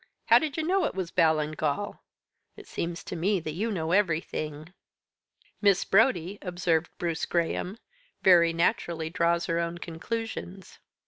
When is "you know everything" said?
3.53-4.73